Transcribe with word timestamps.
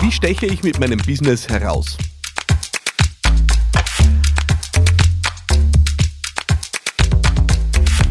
Wie 0.00 0.12
steche 0.12 0.46
ich 0.46 0.62
mit 0.62 0.78
meinem 0.78 0.98
Business 0.98 1.48
heraus? 1.48 1.98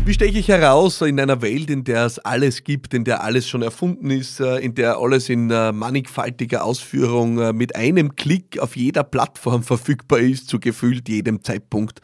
Wie 0.03 0.13
steche 0.13 0.37
ich 0.39 0.49
heraus 0.49 1.01
in 1.01 1.17
einer 1.17 1.41
Welt, 1.41 1.69
in 1.69 1.85
der 1.85 2.05
es 2.05 2.19
alles 2.19 2.65
gibt, 2.65 2.93
in 2.93 3.05
der 3.05 3.23
alles 3.23 3.47
schon 3.47 3.61
erfunden 3.61 4.11
ist, 4.11 4.41
äh, 4.41 4.57
in 4.57 4.75
der 4.75 4.97
alles 4.97 5.29
in 5.29 5.49
äh, 5.49 5.71
mannigfaltiger 5.71 6.65
Ausführung 6.65 7.39
äh, 7.39 7.53
mit 7.53 7.77
einem 7.77 8.15
Klick 8.17 8.59
auf 8.59 8.75
jeder 8.75 9.05
Plattform 9.05 9.63
verfügbar 9.63 10.19
ist, 10.19 10.49
zu 10.49 10.59
gefühlt 10.59 11.07
jedem 11.07 11.41
Zeitpunkt? 11.41 12.01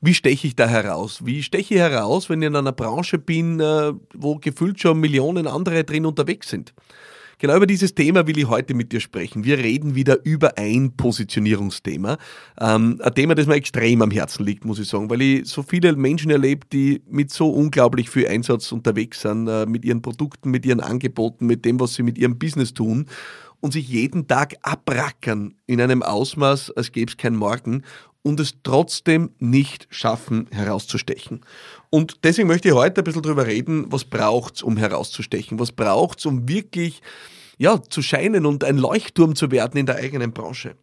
Wie 0.00 0.14
steche 0.14 0.48
ich 0.48 0.56
da 0.56 0.66
heraus? 0.66 1.24
Wie 1.24 1.44
steche 1.44 1.74
ich 1.74 1.80
heraus, 1.80 2.28
wenn 2.30 2.42
ich 2.42 2.48
in 2.48 2.56
einer 2.56 2.72
Branche 2.72 3.18
bin, 3.18 3.60
wo 3.60 4.36
gefühlt 4.36 4.80
schon 4.80 4.98
Millionen 4.98 5.46
andere 5.46 5.84
drin 5.84 6.06
unterwegs 6.06 6.48
sind? 6.48 6.72
Genau 7.40 7.56
über 7.56 7.66
dieses 7.66 7.94
Thema 7.94 8.26
will 8.26 8.36
ich 8.36 8.48
heute 8.48 8.74
mit 8.74 8.92
dir 8.92 9.00
sprechen. 9.00 9.44
Wir 9.44 9.56
reden 9.56 9.94
wieder 9.94 10.22
über 10.26 10.58
ein 10.58 10.92
Positionierungsthema. 10.94 12.18
Ähm, 12.60 13.00
ein 13.02 13.14
Thema, 13.14 13.34
das 13.34 13.46
mir 13.46 13.54
extrem 13.54 14.02
am 14.02 14.10
Herzen 14.10 14.44
liegt, 14.44 14.66
muss 14.66 14.78
ich 14.78 14.86
sagen, 14.86 15.08
weil 15.08 15.22
ich 15.22 15.48
so 15.48 15.62
viele 15.62 15.96
Menschen 15.96 16.30
erlebe, 16.30 16.66
die 16.70 17.00
mit 17.08 17.30
so 17.30 17.48
unglaublich 17.48 18.10
viel 18.10 18.28
Einsatz 18.28 18.70
unterwegs 18.72 19.22
sind, 19.22 19.48
äh, 19.48 19.64
mit 19.64 19.86
ihren 19.86 20.02
Produkten, 20.02 20.50
mit 20.50 20.66
ihren 20.66 20.80
Angeboten, 20.80 21.46
mit 21.46 21.64
dem, 21.64 21.80
was 21.80 21.94
sie 21.94 22.02
mit 22.02 22.18
ihrem 22.18 22.38
Business 22.38 22.74
tun 22.74 23.06
und 23.60 23.72
sich 23.72 23.88
jeden 23.88 24.26
Tag 24.26 24.56
abrackern 24.60 25.54
in 25.66 25.80
einem 25.80 26.02
Ausmaß, 26.02 26.72
als 26.72 26.92
gäbe 26.92 27.10
es 27.10 27.16
kein 27.16 27.36
Morgen 27.36 27.84
und 28.22 28.40
es 28.40 28.54
trotzdem 28.62 29.30
nicht 29.38 29.86
schaffen, 29.90 30.46
herauszustechen. 30.50 31.40
Und 31.88 32.24
deswegen 32.24 32.48
möchte 32.48 32.68
ich 32.68 32.74
heute 32.74 33.00
ein 33.00 33.04
bisschen 33.04 33.22
darüber 33.22 33.46
reden, 33.46 33.86
was 33.90 34.04
braucht 34.04 34.56
es, 34.56 34.62
um 34.62 34.76
herauszustechen? 34.76 35.58
Was 35.58 35.72
braucht 35.72 36.18
es, 36.18 36.26
um 36.26 36.48
wirklich 36.48 37.00
ja, 37.58 37.80
zu 37.82 38.02
scheinen 38.02 38.46
und 38.46 38.64
ein 38.64 38.78
Leuchtturm 38.78 39.34
zu 39.34 39.50
werden 39.50 39.78
in 39.78 39.86
der 39.86 39.96
eigenen 39.96 40.32
Branche? 40.32 40.74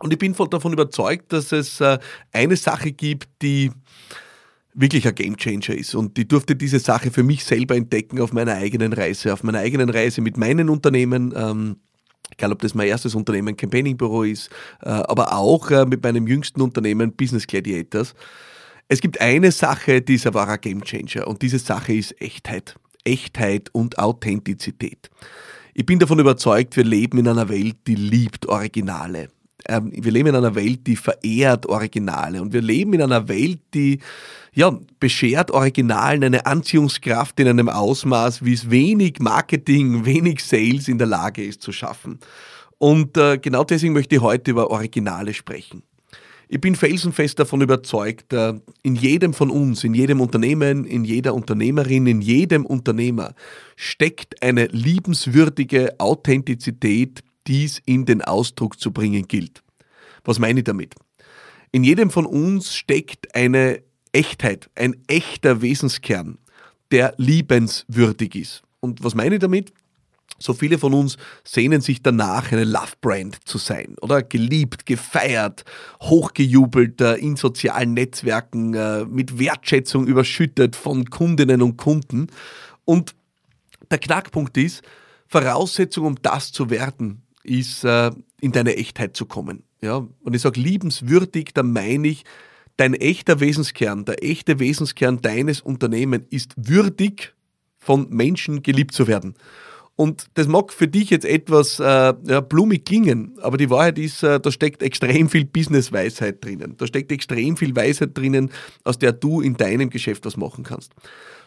Und 0.00 0.12
ich 0.12 0.18
bin 0.18 0.34
voll 0.34 0.48
davon 0.48 0.72
überzeugt, 0.72 1.32
dass 1.32 1.52
es 1.52 1.80
äh, 1.80 1.98
eine 2.32 2.56
Sache 2.56 2.92
gibt, 2.92 3.28
die 3.42 3.72
wirklich 4.74 5.08
ein 5.08 5.14
Gamechanger 5.14 5.70
ist. 5.70 5.94
Und 5.94 6.16
ich 6.18 6.28
durfte 6.28 6.54
diese 6.54 6.78
Sache 6.78 7.10
für 7.10 7.24
mich 7.24 7.44
selber 7.44 7.74
entdecken 7.74 8.20
auf 8.20 8.32
meiner 8.32 8.54
eigenen 8.54 8.92
Reise, 8.92 9.32
auf 9.32 9.42
meiner 9.42 9.58
eigenen 9.58 9.90
Reise 9.90 10.20
mit 10.20 10.36
meinen 10.36 10.68
Unternehmen. 10.68 11.34
Ähm, 11.36 11.76
egal 12.32 12.52
ob 12.52 12.60
das 12.60 12.74
mein 12.74 12.88
erstes 12.88 13.14
Unternehmen 13.14 13.56
Campaigning 13.56 13.96
Büro 13.96 14.22
ist, 14.22 14.50
äh, 14.82 14.88
aber 14.88 15.32
auch 15.34 15.70
äh, 15.70 15.86
mit 15.86 16.02
meinem 16.02 16.26
jüngsten 16.26 16.60
Unternehmen 16.60 17.12
Business 17.12 17.46
Gladiators. 17.46 18.14
Es 18.88 19.00
gibt 19.00 19.20
eine 19.20 19.52
Sache, 19.52 20.00
die 20.00 20.14
ist 20.14 20.26
ein 20.26 20.34
wahrer 20.34 20.58
Gamechanger 20.58 21.26
und 21.26 21.42
diese 21.42 21.58
Sache 21.58 21.92
ist 21.92 22.20
Echtheit. 22.20 22.76
Echtheit 23.04 23.70
und 23.72 23.98
Authentizität. 23.98 25.10
Ich 25.74 25.86
bin 25.86 25.98
davon 25.98 26.18
überzeugt, 26.18 26.76
wir 26.76 26.84
leben 26.84 27.18
in 27.18 27.28
einer 27.28 27.48
Welt, 27.48 27.76
die 27.86 27.94
liebt 27.94 28.46
Originale. 28.46 29.28
Ähm, 29.68 29.92
wir 29.94 30.10
leben 30.10 30.30
in 30.30 30.36
einer 30.36 30.54
Welt, 30.54 30.86
die 30.86 30.96
verehrt 30.96 31.66
Originale 31.66 32.40
und 32.42 32.52
wir 32.52 32.62
leben 32.62 32.94
in 32.94 33.02
einer 33.02 33.28
Welt, 33.28 33.60
die 33.74 34.00
ja, 34.54 34.76
beschert 34.98 35.50
Originalen 35.50 36.24
eine 36.24 36.46
Anziehungskraft 36.46 37.38
in 37.38 37.48
einem 37.48 37.68
Ausmaß, 37.68 38.44
wie 38.44 38.54
es 38.54 38.70
wenig 38.70 39.20
Marketing, 39.20 40.04
wenig 40.04 40.44
Sales 40.44 40.88
in 40.88 40.98
der 40.98 41.06
Lage 41.06 41.44
ist 41.44 41.62
zu 41.62 41.70
schaffen. 41.70 42.18
Und 42.78 43.16
äh, 43.16 43.38
genau 43.38 43.64
deswegen 43.64 43.92
möchte 43.92 44.16
ich 44.16 44.20
heute 44.20 44.50
über 44.50 44.70
Originale 44.70 45.34
sprechen. 45.34 45.82
Ich 46.50 46.62
bin 46.62 46.74
felsenfest 46.76 47.38
davon 47.38 47.60
überzeugt, 47.60 48.32
äh, 48.32 48.54
in 48.82 48.94
jedem 48.94 49.34
von 49.34 49.50
uns, 49.50 49.84
in 49.84 49.92
jedem 49.92 50.22
Unternehmen, 50.22 50.86
in 50.86 51.04
jeder 51.04 51.34
Unternehmerin, 51.34 52.06
in 52.06 52.22
jedem 52.22 52.64
Unternehmer 52.64 53.34
steckt 53.76 54.42
eine 54.42 54.66
liebenswürdige 54.66 56.00
Authentizität, 56.00 57.22
die 57.48 57.64
es 57.64 57.80
in 57.86 58.04
den 58.04 58.22
Ausdruck 58.22 58.78
zu 58.78 58.92
bringen 58.92 59.26
gilt. 59.26 59.62
Was 60.24 60.38
meine 60.38 60.60
ich 60.60 60.64
damit? 60.64 60.94
In 61.72 61.84
jedem 61.84 62.10
von 62.10 62.26
uns 62.26 62.74
steckt 62.74 63.34
eine 63.34 63.82
Echtheit, 64.12 64.70
ein 64.74 64.96
echter 65.06 65.60
Wesenskern, 65.62 66.38
der 66.90 67.14
liebenswürdig 67.16 68.34
ist. 68.34 68.62
Und 68.80 69.02
was 69.02 69.14
meine 69.14 69.36
ich 69.36 69.40
damit? 69.40 69.72
So 70.38 70.54
viele 70.54 70.78
von 70.78 70.94
uns 70.94 71.16
sehnen 71.42 71.80
sich 71.80 72.00
danach, 72.00 72.52
eine 72.52 72.64
Love-Brand 72.64 73.38
zu 73.44 73.58
sein, 73.58 73.96
oder? 74.00 74.22
Geliebt, 74.22 74.86
gefeiert, 74.86 75.64
hochgejubelt 76.00 77.00
äh, 77.00 77.14
in 77.14 77.36
sozialen 77.36 77.94
Netzwerken, 77.94 78.72
äh, 78.74 79.04
mit 79.04 79.38
Wertschätzung 79.38 80.06
überschüttet 80.06 80.76
von 80.76 81.10
Kundinnen 81.10 81.60
und 81.60 81.76
Kunden. 81.76 82.28
Und 82.84 83.16
der 83.90 83.98
Knackpunkt 83.98 84.56
ist, 84.56 84.82
Voraussetzung, 85.26 86.06
um 86.06 86.22
das 86.22 86.52
zu 86.52 86.70
werden, 86.70 87.22
ist, 87.48 87.84
äh, 87.84 88.10
in 88.40 88.52
deine 88.52 88.76
Echtheit 88.76 89.16
zu 89.16 89.26
kommen. 89.26 89.64
Ja? 89.80 90.06
Und 90.22 90.34
ich 90.34 90.42
sage 90.42 90.60
liebenswürdig, 90.60 91.50
da 91.54 91.62
meine 91.62 92.08
ich, 92.08 92.24
dein 92.76 92.94
echter 92.94 93.40
Wesenskern, 93.40 94.04
der 94.04 94.22
echte 94.22 94.60
Wesenskern 94.60 95.20
deines 95.20 95.60
Unternehmens 95.60 96.24
ist 96.30 96.54
würdig, 96.56 97.34
von 97.78 98.08
Menschen 98.10 98.62
geliebt 98.62 98.92
zu 98.92 99.06
werden. 99.06 99.34
Und 99.96 100.26
das 100.34 100.46
mag 100.46 100.72
für 100.72 100.86
dich 100.86 101.10
jetzt 101.10 101.24
etwas 101.24 101.80
äh, 101.80 101.84
ja, 101.84 102.40
blumig 102.40 102.84
klingen, 102.84 103.36
aber 103.42 103.56
die 103.56 103.68
Wahrheit 103.68 103.98
ist, 103.98 104.22
äh, 104.22 104.38
da 104.38 104.52
steckt 104.52 104.80
extrem 104.80 105.28
viel 105.28 105.44
Business-Weisheit 105.44 106.44
drinnen. 106.44 106.76
Da 106.76 106.86
steckt 106.86 107.10
extrem 107.10 107.56
viel 107.56 107.74
Weisheit 107.74 108.16
drinnen, 108.16 108.52
aus 108.84 108.98
der 108.98 109.12
du 109.12 109.40
in 109.40 109.56
deinem 109.56 109.90
Geschäft 109.90 110.24
was 110.24 110.36
machen 110.36 110.62
kannst. 110.62 110.92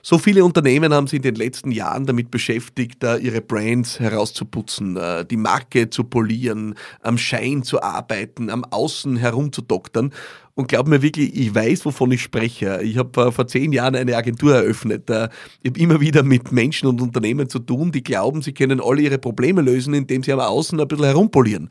So 0.04 0.18
viele 0.18 0.44
Unternehmen 0.44 0.94
haben 0.94 1.08
sich 1.08 1.18
in 1.18 1.24
den 1.24 1.36
letzten 1.36 1.72
Jahren 1.72 2.06
damit 2.06 2.32
beschäftigt, 2.32 3.04
ihre 3.04 3.42
Brands 3.42 4.00
herauszuputzen, 4.00 4.98
äh, 4.98 5.26
die 5.26 5.38
Marke 5.38 5.90
zu 5.90 6.04
polieren, 6.04 6.76
am 7.02 7.18
Schein 7.18 7.64
zu 7.64 7.82
arbeiten, 7.82 8.50
am 8.50 8.64
Außen 8.64 9.16
herumzudoktern. 9.16 10.12
Und 10.54 10.68
glaub 10.68 10.88
mir 10.88 11.02
wirklich, 11.02 11.36
ich 11.36 11.56
weiß, 11.56 11.86
wovon 11.86 12.12
ich 12.12 12.22
spreche. 12.22 12.82
Ich 12.84 12.98
habe 12.98 13.28
äh, 13.28 13.32
vor 13.32 13.48
zehn 13.48 13.72
Jahren 13.72 13.96
eine 13.96 14.16
Agentur 14.16 14.56
eröffnet. 14.56 15.10
Äh, 15.10 15.30
ich 15.62 15.72
habe 15.72 15.80
immer 15.80 16.02
wieder 16.02 16.24
mit 16.24 16.52
Menschen 16.52 16.88
und 16.88 17.02
Unternehmen 17.02 17.48
zu 17.48 17.60
tun, 17.60 17.92
die 17.92 18.04
glauben, 18.04 18.42
sie 18.42 18.54
können 18.54 18.82
alle 18.82 19.02
ihre 19.02 19.18
Probleme 19.18 19.62
lösen, 19.62 19.94
indem 19.94 20.24
sie 20.24 20.34
am 20.34 20.40
Außen 20.40 20.80
ein 20.80 20.88
bisschen 20.88 21.06
herumpolieren. 21.06 21.70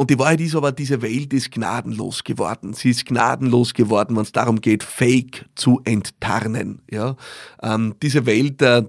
Und 0.00 0.10
die 0.10 0.18
Wahrheit 0.20 0.40
ist 0.40 0.54
aber, 0.54 0.70
diese 0.70 1.02
Welt 1.02 1.32
ist 1.32 1.50
gnadenlos 1.50 2.22
geworden. 2.22 2.72
Sie 2.72 2.90
ist 2.90 3.04
gnadenlos 3.04 3.74
geworden, 3.74 4.14
wenn 4.14 4.22
es 4.22 4.30
darum 4.30 4.60
geht, 4.60 4.84
Fake 4.84 5.46
zu 5.56 5.80
enttarnen. 5.84 6.82
Ja? 6.88 7.16
Ähm, 7.60 7.96
diese 8.00 8.24
Welt, 8.24 8.62
äh, 8.62 8.84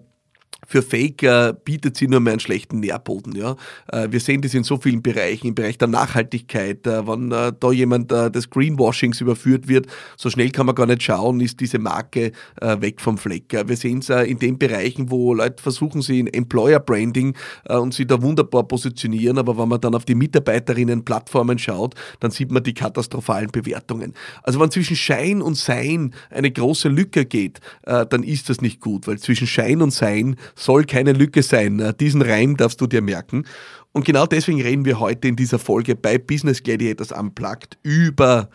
für 0.69 0.83
Faker 0.83 1.53
bietet 1.53 1.97
sie 1.97 2.07
nur 2.07 2.19
mehr 2.19 2.33
einen 2.33 2.39
schlechten 2.39 2.79
Nährboden. 2.79 3.35
Ja? 3.35 3.55
Äh, 3.91 4.09
wir 4.11 4.19
sehen 4.19 4.41
das 4.41 4.53
in 4.53 4.63
so 4.63 4.77
vielen 4.77 5.01
Bereichen, 5.01 5.47
im 5.47 5.55
Bereich 5.55 5.79
der 5.79 5.87
Nachhaltigkeit, 5.87 6.85
äh, 6.85 7.07
wenn 7.07 7.31
äh, 7.31 7.51
da 7.59 7.71
jemand 7.71 8.11
des 8.11 8.51
Greenwashings 8.51 9.19
überführt 9.19 9.67
wird, 9.67 9.87
so 10.15 10.29
schnell 10.29 10.51
kann 10.51 10.67
man 10.67 10.75
gar 10.75 10.85
nicht 10.85 11.01
schauen, 11.01 11.39
ist 11.39 11.59
diese 11.59 11.79
Marke 11.79 12.31
weg 12.61 13.01
vom 13.01 13.17
Fleck. 13.17 13.55
Wir 13.67 13.75
sehen 13.75 13.99
es 13.99 14.09
in 14.09 14.37
den 14.39 14.57
Bereichen, 14.57 15.09
wo 15.09 15.33
Leute 15.33 15.61
versuchen, 15.61 16.01
sie 16.01 16.19
in 16.19 16.27
Employer 16.27 16.79
Branding 16.79 17.35
und 17.67 17.93
sie 17.93 18.05
da 18.05 18.21
wunderbar 18.21 18.63
positionieren, 18.67 19.37
aber 19.37 19.57
wenn 19.57 19.69
man 19.69 19.81
dann 19.81 19.95
auf 19.95 20.05
die 20.05 20.15
Mitarbeiterinnen-Plattformen 20.15 21.57
schaut, 21.57 21.95
dann 22.19 22.31
sieht 22.31 22.51
man 22.51 22.63
die 22.63 22.73
katastrophalen 22.73 23.51
Bewertungen. 23.51 24.13
Also 24.43 24.59
wenn 24.59 24.71
zwischen 24.71 24.95
Schein 24.95 25.41
und 25.41 25.55
Sein 25.55 26.13
eine 26.29 26.51
große 26.51 26.89
Lücke 26.89 27.25
geht, 27.25 27.59
dann 27.83 28.23
ist 28.23 28.49
das 28.49 28.61
nicht 28.61 28.81
gut, 28.81 29.07
weil 29.07 29.19
zwischen 29.19 29.47
Schein 29.47 29.81
und 29.81 29.91
Sein 29.91 30.35
soll 30.59 30.83
keine 30.83 31.13
Lücke 31.13 31.41
sein. 31.41 31.93
Diesen 31.99 32.21
Reim 32.21 32.57
darfst 32.57 32.81
du 32.81 32.87
dir 32.87 33.01
merken. 33.01 33.45
Und 33.91 34.05
genau 34.05 34.25
deswegen 34.25 34.61
reden 34.61 34.85
wir 34.85 34.99
heute 34.99 35.27
in 35.27 35.35
dieser 35.35 35.57
Folge 35.57 35.95
bei 35.95 36.17
Business 36.17 36.61
Gladiators 36.61 37.11
Unplugged 37.11 37.77
über 37.81 38.49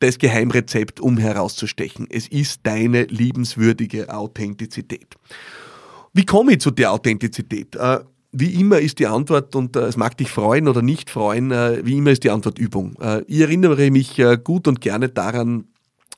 das 0.00 0.18
Geheimrezept, 0.18 1.00
um 1.00 1.16
herauszustechen. 1.16 2.06
Es 2.10 2.28
ist 2.28 2.60
deine 2.64 3.04
liebenswürdige 3.04 4.12
Authentizität. 4.12 5.14
Wie 6.12 6.26
komme 6.26 6.52
ich 6.52 6.60
zu 6.60 6.70
der 6.70 6.92
Authentizität? 6.92 7.74
Äh, 7.76 8.00
wie 8.32 8.60
immer 8.60 8.80
ist 8.80 8.98
die 8.98 9.06
Antwort, 9.06 9.54
und 9.54 9.76
äh, 9.76 9.80
es 9.80 9.96
mag 9.96 10.16
dich 10.18 10.30
freuen 10.30 10.68
oder 10.68 10.82
nicht 10.82 11.08
freuen, 11.08 11.50
äh, 11.52 11.80
wie 11.84 11.96
immer 11.96 12.10
ist 12.10 12.24
die 12.24 12.30
Antwort 12.30 12.58
Übung. 12.58 12.96
Ich 13.26 13.40
erinnere 13.40 13.90
mich 13.90 14.20
gut 14.42 14.68
und 14.68 14.80
gerne 14.80 15.08
daran, 15.08 15.64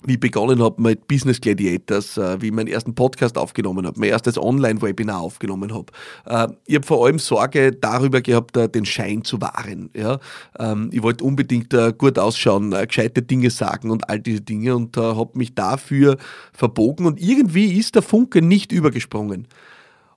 wie 0.07 0.15
ich 0.15 0.21
begonnen 0.21 0.63
habe 0.63 0.81
mit 0.81 1.09
Business 1.09 1.41
Gladiators, 1.41 2.17
äh, 2.17 2.41
wie 2.41 2.47
ich 2.47 2.53
meinen 2.53 2.69
ersten 2.69 2.95
Podcast 2.95 3.37
aufgenommen 3.37 3.87
habe, 3.87 3.99
mein 3.99 4.11
erstes 4.11 4.39
Online-Webinar 4.39 5.21
aufgenommen 5.21 5.75
habe. 5.75 5.87
Äh, 6.27 6.55
ich 6.67 6.77
habe 6.77 6.87
vor 6.87 7.05
allem 7.05 7.19
Sorge 7.19 7.73
darüber 7.73 8.21
gehabt, 8.21 8.57
äh, 8.57 8.69
den 8.69 8.87
Schein 8.87 9.25
zu 9.25 9.41
wahren. 9.41 9.91
Ja? 9.95 10.21
Ähm, 10.59 10.91
ich 10.93 11.03
wollte 11.03 11.25
unbedingt 11.25 11.75
gut 11.99 12.19
ausschauen, 12.19 12.71
gescheite 12.71 13.23
Dinge 13.23 13.51
sagen 13.51 13.91
und 13.91 14.09
all 14.09 14.21
diese 14.21 14.41
Dinge 14.41 14.77
und 14.77 14.97
habe 14.97 15.37
mich 15.37 15.55
dafür 15.55 16.17
verbogen 16.53 17.07
und 17.07 17.21
irgendwie 17.21 17.77
ist 17.77 17.97
der 17.97 18.03
Funke 18.03 18.41
nicht 18.41 18.71
übergesprungen. 18.71 19.49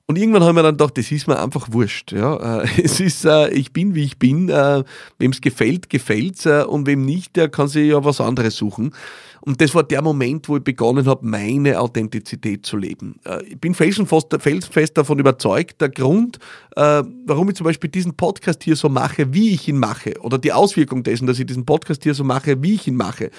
Und 0.06 0.18
irgendwann 0.18 0.44
haben 0.44 0.56
wir 0.56 0.64
dann 0.64 0.78
gedacht, 0.78 0.98
das 0.98 1.12
ist 1.12 1.28
mir 1.28 1.42
einfach 1.42 1.68
wurscht. 1.72 2.12
Ja. 2.12 2.64
Es 2.84 3.00
ist, 3.00 3.26
ich 3.26 3.74
bin 3.74 3.96
wie 3.96 4.04
ich 4.04 4.18
bin. 4.18 4.48
Wem 4.48 5.32
es 5.32 5.42
gefällt, 5.42 5.90
gefällt. 5.90 6.46
Und 6.46 6.88
wem 6.88 7.04
nicht, 7.06 7.36
der 7.36 7.50
kann 7.50 7.68
sich 7.68 7.90
ja 7.90 8.04
was 8.04 8.22
anderes 8.22 8.56
suchen. 8.56 8.92
Und 9.42 9.62
das 9.62 9.74
war 9.76 9.84
der 9.84 10.02
Moment, 10.02 10.50
wo 10.50 10.58
ich 10.58 10.64
begonnen 10.64 11.06
habe, 11.06 11.26
meine 11.26 11.80
Authentizität 11.80 12.66
zu 12.66 12.78
leben. 12.78 13.20
Ich 13.48 13.60
bin 13.60 13.74
felsenfest 13.74 14.98
davon 14.98 15.20
überzeugt, 15.20 15.82
der 15.82 15.90
Grund, 15.90 16.40
warum 16.76 17.50
ich 17.50 17.56
zum 17.56 17.66
Beispiel 17.66 17.90
diesen 17.90 18.16
Podcast 18.16 18.64
hier 18.64 18.76
so 18.76 18.90
mache, 18.90 19.34
wie 19.34 19.54
ich 19.54 19.68
ihn 19.68 19.78
mache, 19.78 20.20
oder 20.22 20.38
die 20.38 20.52
Auswirkung 20.52 21.04
dessen, 21.04 21.28
dass 21.28 21.40
ich 21.40 21.46
diesen 21.46 21.66
Podcast 21.66 22.04
hier 22.04 22.14
so 22.14 22.24
mache, 22.24 22.62
wie 22.62 22.76
ich 22.76 22.88
ihn 22.88 22.96
mache, 22.96 23.32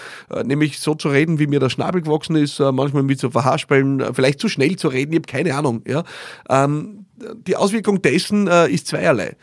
nämlich 0.44 0.80
so 0.80 0.94
zu 0.94 1.08
reden, 1.08 1.38
wie 1.38 1.46
mir 1.46 1.60
der 1.60 1.70
Schnabel 1.70 2.02
gewachsen 2.02 2.36
ist, 2.36 2.60
manchmal 2.60 3.02
mit 3.02 3.20
so 3.20 3.30
Verhaspeln, 3.30 4.02
vielleicht 4.14 4.40
zu 4.40 4.48
schnell 4.48 4.76
zu 4.76 4.88
reden, 4.88 5.12
ich 5.12 5.18
habe 5.18 5.26
keine 5.26 5.54
Ahnung. 5.54 5.82
Ja 5.86 6.04
ähm, 6.48 7.06
die 7.46 7.56
Auswirkung 7.56 8.02
dessen 8.02 8.46
äh, 8.46 8.68
ist 8.68 8.86
zweierlei. 8.86 9.36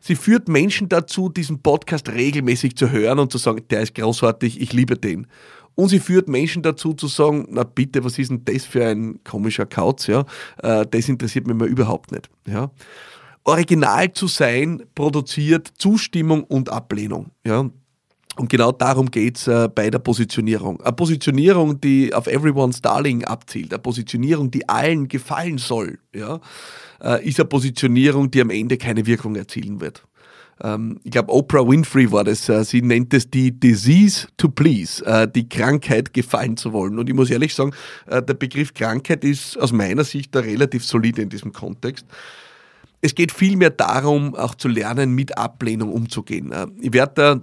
Sie 0.00 0.14
führt 0.14 0.48
Menschen 0.48 0.88
dazu, 0.88 1.28
diesen 1.28 1.60
Podcast 1.60 2.08
regelmäßig 2.08 2.76
zu 2.76 2.90
hören 2.90 3.18
und 3.18 3.32
zu 3.32 3.38
sagen, 3.38 3.62
der 3.68 3.80
ist 3.82 3.94
großartig, 3.96 4.60
ich 4.60 4.72
liebe 4.72 4.96
den. 4.96 5.26
Und 5.78 5.90
sie 5.90 6.00
führt 6.00 6.28
Menschen 6.28 6.62
dazu 6.62 6.92
zu 6.92 7.06
sagen, 7.06 7.46
na 7.50 7.62
bitte, 7.62 8.02
was 8.02 8.18
ist 8.18 8.32
denn 8.32 8.44
das 8.44 8.64
für 8.64 8.84
ein 8.84 9.20
komischer 9.22 9.64
Kauz? 9.64 10.08
Ja? 10.08 10.24
Äh, 10.60 10.84
das 10.90 11.08
interessiert 11.08 11.46
mich 11.46 11.54
mal 11.54 11.68
überhaupt 11.68 12.10
nicht. 12.10 12.28
Ja? 12.46 12.72
Original 13.44 14.12
zu 14.12 14.26
sein 14.26 14.82
produziert 14.96 15.70
Zustimmung 15.78 16.42
und 16.42 16.68
Ablehnung. 16.68 17.30
Ja? 17.46 17.70
Und 18.34 18.48
genau 18.48 18.72
darum 18.72 19.08
geht's 19.08 19.46
äh, 19.46 19.68
bei 19.72 19.88
der 19.88 20.00
Positionierung. 20.00 20.80
Eine 20.80 20.94
Positionierung, 20.94 21.80
die 21.80 22.12
auf 22.12 22.26
Everyone's 22.26 22.82
Darling 22.82 23.24
abzielt, 23.24 23.72
eine 23.72 23.78
Positionierung, 23.78 24.50
die 24.50 24.68
allen 24.68 25.06
gefallen 25.06 25.58
soll, 25.58 26.00
ja, 26.12 26.40
äh, 27.00 27.24
ist 27.24 27.38
eine 27.38 27.48
Positionierung, 27.48 28.32
die 28.32 28.40
am 28.40 28.50
Ende 28.50 28.78
keine 28.78 29.06
Wirkung 29.06 29.36
erzielen 29.36 29.80
wird. 29.80 30.02
Ähm, 30.62 31.00
ich 31.04 31.10
glaube, 31.10 31.32
Oprah 31.32 31.66
Winfrey 31.66 32.10
war 32.10 32.24
das. 32.24 32.48
Äh, 32.48 32.64
sie 32.64 32.82
nennt 32.82 33.14
es 33.14 33.30
die 33.30 33.52
Disease 33.52 34.28
to 34.36 34.48
Please, 34.48 35.04
äh, 35.04 35.28
die 35.28 35.48
Krankheit 35.48 36.12
gefallen 36.12 36.56
zu 36.56 36.72
wollen. 36.72 36.98
Und 36.98 37.08
ich 37.08 37.14
muss 37.14 37.30
ehrlich 37.30 37.54
sagen, 37.54 37.72
äh, 38.06 38.22
der 38.22 38.34
Begriff 38.34 38.74
Krankheit 38.74 39.24
ist 39.24 39.56
aus 39.58 39.72
meiner 39.72 40.04
Sicht 40.04 40.34
da 40.34 40.40
relativ 40.40 40.84
solide 40.84 41.22
in 41.22 41.28
diesem 41.28 41.52
Kontext. 41.52 42.06
Es 43.00 43.14
geht 43.14 43.30
vielmehr 43.30 43.70
darum, 43.70 44.34
auch 44.34 44.54
zu 44.54 44.68
lernen, 44.68 45.14
mit 45.14 45.38
Ablehnung 45.38 45.92
umzugehen. 45.92 46.52
Äh, 46.52 46.66
ich 46.80 46.92
werde 46.92 47.12
da 47.14 47.42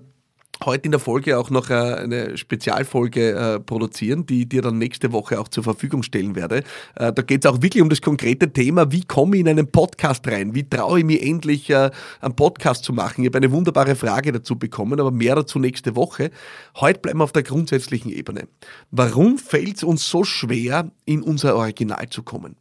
heute 0.63 0.85
in 0.85 0.91
der 0.91 0.99
Folge 0.99 1.37
auch 1.37 1.49
noch 1.49 1.69
äh, 1.69 1.73
eine 1.73 2.37
Spezialfolge 2.37 3.31
äh, 3.31 3.59
produzieren, 3.59 4.25
die 4.25 4.47
dir 4.47 4.61
dann 4.61 4.77
nächste 4.77 5.11
Woche 5.11 5.39
auch 5.39 5.47
zur 5.47 5.63
Verfügung 5.63 6.03
stellen 6.03 6.35
werde. 6.35 6.63
Äh, 6.95 7.11
da 7.11 7.21
geht 7.21 7.43
es 7.43 7.51
auch 7.51 7.61
wirklich 7.61 7.81
um 7.81 7.89
das 7.89 8.01
konkrete 8.01 8.51
Thema, 8.51 8.91
wie 8.91 9.03
komme 9.03 9.35
ich 9.35 9.41
in 9.41 9.49
einen 9.49 9.71
Podcast 9.71 10.25
rein? 10.27 10.55
Wie 10.55 10.67
traue 10.67 10.99
ich 10.99 11.05
mir 11.05 11.21
endlich, 11.21 11.73
einen 11.75 12.35
Podcast 12.35 12.83
zu 12.83 12.93
machen? 12.93 13.23
Ich 13.23 13.27
habe 13.27 13.37
eine 13.37 13.51
wunderbare 13.51 13.95
Frage 13.95 14.31
dazu 14.31 14.57
bekommen, 14.57 14.99
aber 14.99 15.11
mehr 15.11 15.35
dazu 15.35 15.59
nächste 15.59 15.95
Woche. 15.95 16.31
Heute 16.77 16.99
bleiben 16.99 17.19
wir 17.19 17.23
auf 17.23 17.31
der 17.31 17.43
grundsätzlichen 17.43 18.11
Ebene. 18.11 18.47
Warum 18.91 19.37
fällt 19.37 19.77
es 19.77 19.83
uns 19.83 20.07
so 20.07 20.23
schwer, 20.23 20.91
in 21.05 21.21
unser 21.21 21.55
Original 21.55 22.09
zu 22.09 22.23
kommen? 22.23 22.55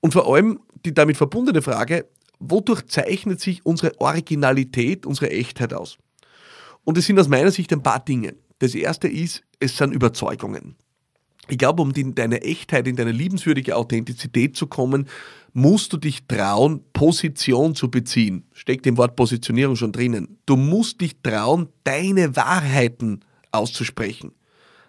Und 0.00 0.12
vor 0.12 0.32
allem 0.32 0.60
die 0.84 0.94
damit 0.94 1.16
verbundene 1.16 1.60
Frage, 1.60 2.06
wodurch 2.38 2.86
zeichnet 2.86 3.40
sich 3.40 3.66
unsere 3.66 4.00
Originalität, 4.00 5.04
unsere 5.04 5.30
Echtheit 5.30 5.74
aus? 5.74 5.98
Und 6.84 6.98
es 6.98 7.06
sind 7.06 7.18
aus 7.18 7.28
meiner 7.28 7.50
Sicht 7.50 7.72
ein 7.72 7.82
paar 7.82 8.04
Dinge. 8.04 8.34
Das 8.58 8.74
erste 8.74 9.08
ist, 9.08 9.42
es 9.58 9.76
sind 9.76 9.92
Überzeugungen. 9.92 10.76
Ich 11.48 11.58
glaube, 11.58 11.82
um 11.82 11.90
in 11.92 12.14
deine 12.14 12.42
Echtheit, 12.42 12.86
in 12.86 12.96
deine 12.96 13.12
liebenswürdige 13.12 13.76
Authentizität 13.76 14.56
zu 14.56 14.66
kommen, 14.68 15.08
musst 15.52 15.92
du 15.92 15.96
dich 15.96 16.26
trauen, 16.28 16.84
Position 16.92 17.74
zu 17.74 17.90
beziehen. 17.90 18.44
Steckt 18.52 18.86
im 18.86 18.96
Wort 18.96 19.16
Positionierung 19.16 19.74
schon 19.74 19.92
drinnen. 19.92 20.38
Du 20.46 20.56
musst 20.56 21.00
dich 21.00 21.16
trauen, 21.22 21.68
deine 21.82 22.36
Wahrheiten 22.36 23.20
auszusprechen. 23.50 24.32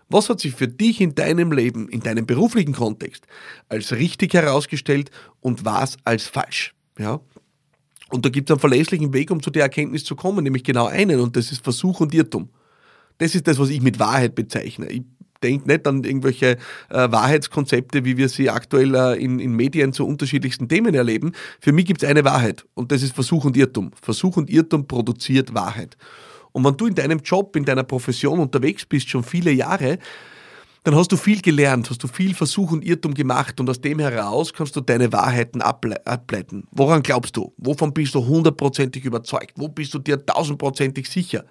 Was 0.07 0.29
hat 0.29 0.41
sich 0.41 0.53
für 0.53 0.67
dich 0.67 1.01
in 1.01 1.15
deinem 1.15 1.51
Leben, 1.51 1.87
in 1.87 2.01
deinem 2.01 2.25
beruflichen 2.25 2.73
Kontext 2.73 3.25
als 3.69 3.93
richtig 3.93 4.33
herausgestellt 4.33 5.09
und 5.39 5.65
was 5.65 5.97
als 6.03 6.27
falsch? 6.27 6.75
Ja? 6.99 7.21
Und 8.11 8.25
da 8.25 8.29
gibt 8.29 8.49
es 8.49 8.53
einen 8.53 8.59
verlässlichen 8.59 9.13
Weg, 9.13 9.31
um 9.31 9.41
zu 9.41 9.49
der 9.49 9.63
Erkenntnis 9.63 10.03
zu 10.03 10.15
kommen, 10.15 10.43
nämlich 10.43 10.63
genau 10.63 10.87
einen, 10.87 11.19
und 11.19 11.35
das 11.35 11.51
ist 11.51 11.63
Versuch 11.63 12.01
und 12.01 12.13
Irrtum. 12.13 12.49
Das 13.17 13.35
ist 13.35 13.47
das, 13.47 13.57
was 13.57 13.69
ich 13.69 13.81
mit 13.81 13.99
Wahrheit 13.99 14.35
bezeichne. 14.35 14.87
Ich 14.89 15.03
denke 15.41 15.67
nicht 15.67 15.87
an 15.87 16.03
irgendwelche 16.03 16.57
äh, 16.89 17.11
Wahrheitskonzepte, 17.11 18.05
wie 18.05 18.17
wir 18.17 18.29
sie 18.29 18.49
aktuell 18.49 18.95
äh, 18.95 19.23
in, 19.23 19.39
in 19.39 19.55
Medien 19.55 19.93
zu 19.93 20.05
unterschiedlichsten 20.05 20.67
Themen 20.67 20.93
erleben. 20.93 21.31
Für 21.59 21.71
mich 21.71 21.85
gibt 21.85 22.03
es 22.03 22.09
eine 22.09 22.23
Wahrheit 22.23 22.65
und 22.73 22.91
das 22.91 23.01
ist 23.01 23.13
Versuch 23.13 23.45
und 23.45 23.57
Irrtum. 23.57 23.91
Versuch 24.01 24.37
und 24.37 24.49
Irrtum 24.49 24.87
produziert 24.87 25.53
Wahrheit. 25.53 25.97
Und 26.51 26.65
wenn 26.65 26.75
du 26.77 26.87
in 26.87 26.95
deinem 26.95 27.19
Job, 27.19 27.55
in 27.55 27.65
deiner 27.65 27.83
Profession 27.83 28.39
unterwegs 28.39 28.85
bist, 28.85 29.09
schon 29.09 29.23
viele 29.23 29.51
Jahre, 29.51 29.99
dann 30.83 30.95
hast 30.95 31.11
du 31.11 31.17
viel 31.17 31.41
gelernt, 31.41 31.89
hast 31.89 32.03
du 32.03 32.07
viel 32.07 32.33
Versuch 32.33 32.71
und 32.71 32.83
Irrtum 32.83 33.13
gemacht 33.13 33.59
und 33.59 33.69
aus 33.69 33.81
dem 33.81 33.99
heraus 33.99 34.51
kannst 34.51 34.75
du 34.75 34.81
deine 34.81 35.13
Wahrheiten 35.13 35.61
ableiten. 35.61 36.67
Woran 36.71 37.03
glaubst 37.03 37.37
du? 37.37 37.53
Wovon 37.57 37.93
bist 37.93 38.15
du 38.15 38.25
hundertprozentig 38.25 39.05
überzeugt? 39.05 39.53
Wo 39.57 39.67
bist 39.67 39.93
du 39.93 39.99
dir 39.99 40.25
tausendprozentig 40.25 41.07
sicher? 41.07 41.45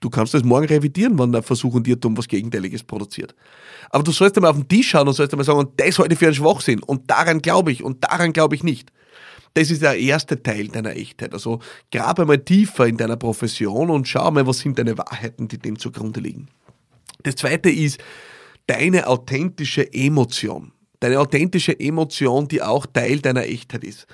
Du 0.00 0.10
kannst 0.10 0.34
das 0.34 0.44
morgen 0.44 0.66
revidieren, 0.66 1.18
wenn 1.18 1.32
der 1.32 1.42
Versuch 1.42 1.74
und 1.74 1.86
Irrtum 1.86 2.16
was 2.16 2.28
Gegenteiliges 2.28 2.82
produziert. 2.84 3.34
Aber 3.90 4.02
du 4.02 4.12
sollst 4.12 4.36
einmal 4.36 4.50
auf 4.50 4.56
den 4.56 4.68
Tisch 4.68 4.90
schauen 4.90 5.08
und 5.08 5.14
sollst 5.14 5.32
einmal 5.32 5.44
sagen, 5.44 5.58
und 5.58 5.80
das 5.80 5.98
ich 5.98 6.18
für 6.18 6.26
einen 6.26 6.34
Schwachsinn 6.34 6.82
und 6.82 7.10
daran 7.10 7.40
glaube 7.40 7.72
ich 7.72 7.82
und 7.82 8.04
daran 8.04 8.32
glaube 8.32 8.54
ich 8.54 8.62
nicht. 8.62 8.92
Das 9.54 9.70
ist 9.70 9.82
der 9.82 9.98
erste 9.98 10.42
Teil 10.42 10.68
deiner 10.68 10.94
Echtheit. 10.94 11.32
Also 11.32 11.60
grab 11.90 12.20
einmal 12.20 12.38
tiefer 12.38 12.86
in 12.86 12.96
deiner 12.96 13.16
Profession 13.16 13.90
und 13.90 14.06
schau 14.06 14.30
mal, 14.30 14.46
was 14.46 14.58
sind 14.58 14.78
deine 14.78 14.96
Wahrheiten, 14.98 15.48
die 15.48 15.58
dem 15.58 15.78
zugrunde 15.78 16.20
liegen. 16.20 16.48
Das 17.22 17.36
zweite 17.36 17.70
ist, 17.70 17.98
deine 18.68 19.08
authentische 19.08 19.92
Emotion. 19.92 20.70
Deine 21.00 21.18
authentische 21.18 21.78
Emotion, 21.78 22.46
die 22.46 22.62
auch 22.62 22.86
Teil 22.86 23.18
deiner 23.20 23.44
Echtheit 23.44 23.82
ist. 23.82 24.06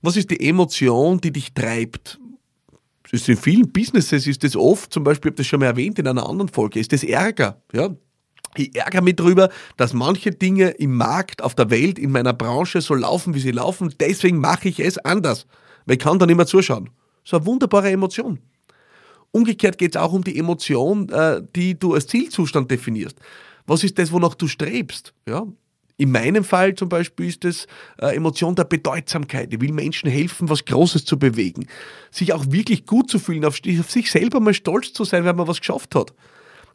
Was 0.00 0.16
ist 0.16 0.30
die 0.30 0.48
Emotion, 0.48 1.20
die 1.20 1.32
dich 1.32 1.52
treibt? 1.54 2.20
ist 3.12 3.28
in 3.28 3.36
vielen 3.36 3.70
Businesses 3.70 4.26
ist 4.26 4.42
das 4.42 4.56
oft, 4.56 4.92
zum 4.92 5.04
Beispiel, 5.04 5.28
ich 5.28 5.32
habe 5.32 5.36
das 5.36 5.46
schon 5.46 5.60
mal 5.60 5.66
erwähnt 5.66 5.98
in 5.98 6.08
einer 6.08 6.26
anderen 6.26 6.48
Folge, 6.48 6.80
ist 6.80 6.92
das 6.92 7.04
Ärger. 7.04 7.62
Ja? 7.72 7.90
Ich 8.56 8.74
ärgere 8.74 9.02
mich 9.02 9.16
darüber, 9.16 9.50
dass 9.76 9.92
manche 9.92 10.30
Dinge 10.32 10.70
im 10.70 10.96
Markt, 10.96 11.42
auf 11.42 11.54
der 11.54 11.70
Welt, 11.70 11.98
in 11.98 12.10
meiner 12.10 12.32
Branche 12.32 12.80
so 12.80 12.94
laufen, 12.94 13.34
wie 13.34 13.40
sie 13.40 13.50
laufen. 13.50 13.94
Deswegen 14.00 14.38
mache 14.38 14.68
ich 14.68 14.80
es 14.80 14.98
anders. 14.98 15.46
Weil 15.84 15.96
ich 15.96 16.02
kann 16.02 16.18
da 16.18 16.26
nicht 16.26 16.36
mehr 16.36 16.46
zuschauen. 16.46 16.90
So 17.24 17.36
eine 17.36 17.46
wunderbare 17.46 17.90
Emotion. 17.90 18.38
Umgekehrt 19.30 19.78
geht 19.78 19.94
es 19.94 20.00
auch 20.00 20.12
um 20.12 20.24
die 20.24 20.38
Emotion, 20.38 21.08
äh, 21.10 21.42
die 21.54 21.78
du 21.78 21.94
als 21.94 22.06
Zielzustand 22.06 22.70
definierst. 22.70 23.16
Was 23.66 23.84
ist 23.84 23.98
das, 23.98 24.12
wonach 24.12 24.34
du 24.34 24.48
strebst? 24.48 25.14
Ja? 25.28 25.46
In 25.96 26.10
meinem 26.10 26.42
Fall 26.42 26.74
zum 26.74 26.88
Beispiel 26.88 27.26
ist 27.26 27.44
es 27.44 27.66
äh, 27.98 28.16
Emotion 28.16 28.54
der 28.54 28.64
Bedeutsamkeit. 28.64 29.52
Ich 29.52 29.60
will 29.60 29.72
Menschen 29.72 30.10
helfen, 30.10 30.48
was 30.48 30.64
Großes 30.64 31.04
zu 31.04 31.18
bewegen. 31.18 31.66
Sich 32.10 32.32
auch 32.32 32.44
wirklich 32.48 32.86
gut 32.86 33.10
zu 33.10 33.18
fühlen, 33.18 33.44
auf, 33.44 33.60
auf 33.78 33.90
sich 33.90 34.10
selber 34.10 34.40
mal 34.40 34.54
stolz 34.54 34.92
zu 34.92 35.04
sein, 35.04 35.24
wenn 35.24 35.36
man 35.36 35.46
was 35.46 35.60
geschafft 35.60 35.94
hat. 35.94 36.12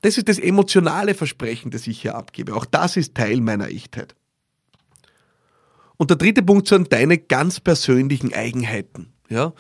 Das 0.02 0.18
ist 0.18 0.30
das 0.30 0.40
emotionale 0.40 1.16
Versprechen, 1.16 1.72
das 1.72 1.88
ich 1.88 2.02
hier 2.02 2.16
abgebe. 2.16 2.56
Auch 2.56 2.66
das 2.66 2.96
ist 2.98 3.16
Teil 3.16 3.42
meiner 3.42 3.68
Echtheit. 3.68 4.16
Und 5.98 6.12
der 6.12 6.18
dritte 6.18 6.44
Punkt 6.44 6.68
sind 6.68 6.94
deine 6.94 7.18
ganz 7.18 7.60
persönlichen 7.60 8.34
Eigenheiten. 8.34 9.14
Ja? 9.30 9.54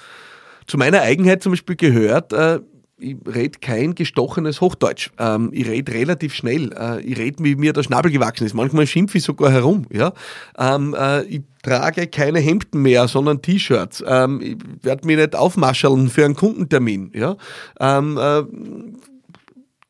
Zu 0.67 0.77
meiner 0.77 1.01
Eigenheit 1.01 1.41
zum 1.41 1.53
Beispiel 1.53 1.75
gehört, 1.75 2.31
äh, 2.31 2.59
ich 2.99 3.15
rede 3.25 3.59
kein 3.59 3.95
gestochenes 3.95 4.59
Hochdeutsch. 4.59 5.11
Ähm, 5.19 5.51
ich 5.53 5.67
rede 5.67 5.93
relativ 5.93 6.33
schnell. 6.33 6.73
Äh, 6.73 7.01
ich 7.01 7.17
rede, 7.17 7.43
wie 7.43 7.55
mir 7.55 7.73
der 7.73 7.83
Schnabel 7.83 8.11
gewachsen 8.11 8.45
ist. 8.45 8.53
Manchmal 8.53 8.87
schimpfe 8.87 9.19
ich 9.19 9.23
sogar 9.23 9.51
herum. 9.51 9.85
Ja? 9.91 10.13
Ähm, 10.57 10.95
äh, 10.97 11.23
ich 11.23 11.41
trage 11.61 12.07
keine 12.07 12.39
Hemden 12.39 12.81
mehr, 12.81 13.07
sondern 13.07 13.41
T-Shirts. 13.41 14.03
Ähm, 14.07 14.41
ich 14.41 14.57
werde 14.83 15.05
mich 15.05 15.17
nicht 15.17 15.35
aufmascheln 15.35 16.09
für 16.09 16.25
einen 16.25 16.35
Kundentermin. 16.35 17.11
Ja? 17.13 17.37
Ähm, 17.79 18.17
äh, 18.17 18.43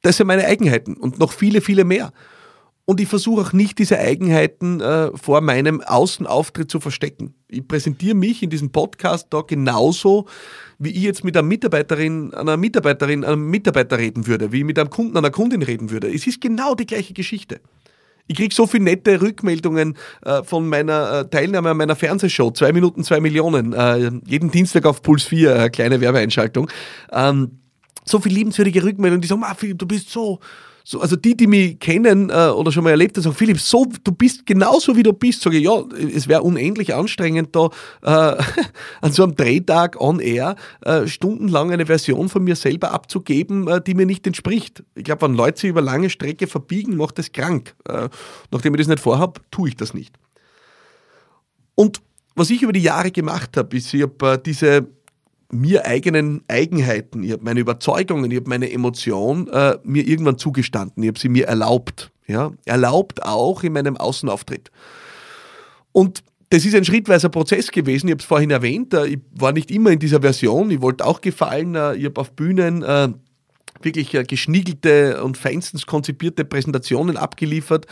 das 0.01 0.17
sind 0.17 0.27
meine 0.27 0.45
Eigenheiten 0.45 0.95
und 0.95 1.19
noch 1.19 1.31
viele, 1.31 1.61
viele 1.61 1.85
mehr. 1.85 2.11
Und 2.89 3.01
ich 3.01 3.09
versuche 3.09 3.41
auch 3.41 3.51
nicht, 3.51 3.79
diese 3.79 3.99
Eigenheiten 3.99 4.79
äh, 4.79 5.11
vor 5.13 5.41
meinem 5.41 5.81
Außenauftritt 5.81 6.71
zu 6.71 6.79
verstecken. 6.79 7.33
Ich 7.49 7.67
präsentiere 7.67 8.15
mich 8.15 8.41
in 8.41 8.49
diesem 8.49 8.71
Podcast 8.71 9.27
da 9.29 9.41
genauso, 9.41 10.25
wie 10.79 10.91
ich 10.91 11.01
jetzt 11.01 11.25
mit 11.25 11.35
einer 11.35 11.45
Mitarbeiterin, 11.45 12.33
einer 12.33 12.55
Mitarbeiterin, 12.55 13.25
einem 13.25 13.49
Mitarbeiter 13.49 13.97
reden 13.97 14.25
würde, 14.25 14.53
wie 14.53 14.59
ich 14.59 14.63
mit 14.63 14.79
einem 14.79 14.89
Kunden, 14.89 15.17
einer 15.17 15.31
Kundin 15.31 15.63
reden 15.63 15.89
würde. 15.89 16.07
Es 16.07 16.25
ist 16.27 16.39
genau 16.39 16.75
die 16.75 16.85
gleiche 16.85 17.13
Geschichte. 17.13 17.59
Ich 18.27 18.37
kriege 18.37 18.55
so 18.55 18.65
viele 18.65 18.85
nette 18.85 19.21
Rückmeldungen 19.21 19.97
äh, 20.23 20.43
von 20.43 20.69
meiner 20.69 21.11
äh, 21.11 21.29
Teilnahme 21.29 21.71
an 21.71 21.77
meiner 21.77 21.97
Fernsehshow, 21.97 22.51
zwei 22.51 22.71
Minuten, 22.71 23.03
zwei 23.03 23.19
Millionen, 23.19 23.73
äh, 23.73 24.11
jeden 24.25 24.49
Dienstag 24.49 24.85
auf 24.85 25.01
Puls 25.01 25.25
4, 25.25 25.55
äh, 25.57 25.69
kleine 25.69 25.99
Werbeeinschaltung. 25.99 26.69
Ähm, 27.11 27.59
so 28.05 28.21
viel 28.21 28.31
liebenswürdige 28.31 28.81
Rückmeldungen, 28.81 29.19
die 29.19 29.27
sagen, 29.27 29.43
du 29.77 29.85
bist 29.85 30.09
so, 30.09 30.39
so, 30.89 31.01
also 31.01 31.17
die, 31.17 31.35
die 31.35 31.47
mich 31.47 31.79
kennen 31.79 32.29
äh, 32.29 32.47
oder 32.47 32.71
schon 32.71 32.85
mal 32.85 32.91
erlebt 32.91 33.17
haben, 33.17 33.23
sagen, 33.23 33.35
Philipp, 33.35 33.59
so, 33.59 33.85
du 34.05 34.13
bist 34.13 34.45
genauso 34.45 34.95
wie 34.95 35.03
du 35.03 35.11
bist. 35.11 35.41
Sage 35.41 35.57
ich, 35.57 35.65
ja, 35.65 35.83
es 36.15 36.29
wäre 36.29 36.43
unendlich 36.43 36.95
anstrengend, 36.95 37.53
da 37.53 37.65
äh, 38.03 38.41
an 39.01 39.11
so 39.11 39.23
einem 39.23 39.35
Drehtag 39.35 39.99
on 39.99 40.21
air 40.21 40.55
äh, 40.85 41.05
stundenlang 41.05 41.73
eine 41.73 41.87
Version 41.87 42.29
von 42.29 42.41
mir 42.41 42.55
selber 42.55 42.91
abzugeben, 42.91 43.67
äh, 43.67 43.81
die 43.81 43.95
mir 43.95 44.05
nicht 44.05 44.25
entspricht. 44.25 44.81
Ich 44.95 45.03
glaube, 45.03 45.23
wenn 45.23 45.33
Leute 45.33 45.59
sich 45.59 45.71
über 45.71 45.81
lange 45.81 46.09
Strecke 46.09 46.47
verbiegen, 46.47 46.95
macht 46.95 47.17
das 47.17 47.33
krank. 47.33 47.75
Äh, 47.89 48.07
nachdem 48.51 48.73
ich 48.75 48.79
das 48.79 48.87
nicht 48.87 49.01
vorhabe, 49.01 49.41
tue 49.51 49.67
ich 49.67 49.75
das 49.75 49.93
nicht. 49.93 50.15
Und 51.75 52.01
was 52.33 52.49
ich 52.49 52.61
über 52.61 52.71
die 52.71 52.83
Jahre 52.83 53.11
gemacht 53.11 53.57
habe, 53.57 53.75
ist, 53.75 53.93
ich 53.93 54.03
habe 54.03 54.35
äh, 54.35 54.39
diese 54.41 54.87
mir 55.51 55.85
eigenen 55.85 56.43
Eigenheiten, 56.47 57.23
ich 57.23 57.31
habe 57.31 57.43
meine 57.43 57.59
Überzeugungen, 57.59 58.29
ich 58.31 58.37
habe 58.37 58.49
meine 58.49 58.71
Emotion 58.71 59.47
äh, 59.47 59.77
mir 59.83 60.07
irgendwann 60.07 60.37
zugestanden, 60.37 61.03
ich 61.03 61.07
habe 61.09 61.19
sie 61.19 61.29
mir 61.29 61.47
erlaubt. 61.47 62.11
Ja? 62.27 62.51
Erlaubt 62.65 63.23
auch 63.23 63.63
in 63.63 63.73
meinem 63.73 63.97
Außenauftritt. 63.97 64.71
Und 65.93 66.23
das 66.49 66.65
ist 66.65 66.75
ein 66.75 66.85
schrittweiser 66.85 67.29
Prozess 67.29 67.71
gewesen. 67.71 68.07
Ich 68.07 68.11
habe 68.11 68.21
es 68.21 68.25
vorhin 68.25 68.51
erwähnt. 68.51 68.93
Äh, 68.93 69.07
ich 69.07 69.19
war 69.31 69.51
nicht 69.51 69.71
immer 69.71 69.91
in 69.91 69.99
dieser 69.99 70.21
Version. 70.21 70.71
Ich 70.71 70.81
wollte 70.81 71.05
auch 71.05 71.21
gefallen. 71.21 71.75
Äh, 71.75 71.95
ich 71.95 72.05
habe 72.05 72.21
auf 72.21 72.31
Bühnen 72.33 72.83
äh, 72.83 73.09
wirklich 73.81 74.11
geschniegelte 74.27 75.23
und 75.23 75.37
feinstens 75.37 75.85
konzipierte 75.85 76.45
Präsentationen 76.45 77.15
abgeliefert. 77.15 77.85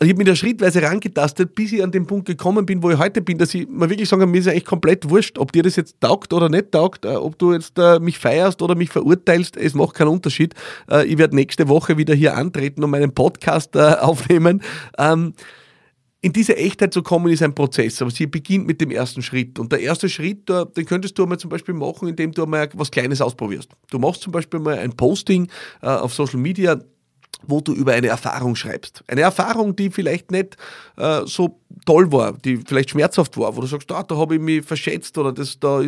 Also 0.00 0.08
ich 0.08 0.14
habe 0.14 0.24
mich 0.24 0.26
da 0.26 0.34
schrittweise 0.34 0.82
rangetastet, 0.82 1.54
bis 1.54 1.72
ich 1.72 1.82
an 1.82 1.92
den 1.92 2.04
Punkt 2.04 2.26
gekommen 2.26 2.66
bin, 2.66 2.82
wo 2.82 2.90
ich 2.90 2.98
heute 2.98 3.22
bin, 3.22 3.38
dass 3.38 3.54
ich 3.54 3.68
mal 3.68 3.88
wirklich 3.88 4.08
sagen 4.08 4.22
kann, 4.22 4.30
mir 4.30 4.38
ist 4.38 4.46
ja 4.46 4.52
echt 4.52 4.66
komplett 4.66 5.08
wurscht, 5.08 5.38
ob 5.38 5.52
dir 5.52 5.62
das 5.62 5.76
jetzt 5.76 6.00
taugt 6.00 6.32
oder 6.32 6.48
nicht 6.48 6.72
taugt, 6.72 7.04
äh, 7.04 7.10
ob 7.10 7.38
du 7.38 7.52
jetzt 7.52 7.78
äh, 7.78 8.00
mich 8.00 8.18
feierst 8.18 8.60
oder 8.60 8.74
mich 8.74 8.90
verurteilst, 8.90 9.56
es 9.56 9.74
macht 9.74 9.94
keinen 9.94 10.08
Unterschied. 10.08 10.54
Äh, 10.90 11.06
ich 11.06 11.16
werde 11.16 11.36
nächste 11.36 11.68
Woche 11.68 11.96
wieder 11.96 12.12
hier 12.12 12.36
antreten 12.36 12.82
und 12.82 12.90
meinen 12.90 13.14
Podcast 13.14 13.76
aufnehmen. 13.78 14.62
Ähm, 14.98 15.32
in 16.22 16.32
diese 16.32 16.56
Echtheit 16.56 16.92
zu 16.92 17.02
kommen, 17.02 17.30
ist 17.32 17.42
ein 17.42 17.54
Prozess, 17.54 18.02
aber 18.02 18.10
sie 18.10 18.26
beginnt 18.26 18.66
mit 18.66 18.80
dem 18.80 18.90
ersten 18.90 19.22
Schritt. 19.22 19.60
Und 19.60 19.70
der 19.70 19.80
erste 19.80 20.08
Schritt, 20.08 20.48
den 20.48 20.86
könntest 20.86 21.18
du 21.18 21.22
einmal 21.22 21.38
zum 21.38 21.50
Beispiel 21.50 21.74
machen, 21.74 22.08
indem 22.08 22.32
du 22.32 22.42
einmal 22.42 22.68
was 22.72 22.90
Kleines 22.90 23.20
ausprobierst. 23.20 23.68
Du 23.90 23.98
machst 23.98 24.22
zum 24.22 24.32
Beispiel 24.32 24.58
mal 24.58 24.78
ein 24.78 24.96
Posting 24.96 25.48
auf 25.82 26.14
Social 26.14 26.40
Media, 26.40 26.80
wo 27.46 27.60
du 27.60 27.72
über 27.72 27.92
eine 27.92 28.08
Erfahrung 28.08 28.56
schreibst. 28.56 29.04
Eine 29.06 29.22
Erfahrung, 29.22 29.76
die 29.76 29.90
vielleicht 29.90 30.30
nicht 30.30 30.56
äh, 30.96 31.22
so 31.26 31.60
toll 31.86 32.10
war, 32.12 32.32
die 32.32 32.58
vielleicht 32.58 32.90
schmerzhaft 32.90 33.36
war, 33.36 33.56
wo 33.56 33.60
du 33.60 33.66
sagst, 33.66 33.90
ah, 33.92 34.02
da 34.02 34.16
habe 34.16 34.36
ich 34.36 34.40
mich 34.40 34.64
verschätzt 34.64 35.16
oder 35.18 35.32
das, 35.32 35.58
da 35.58 35.82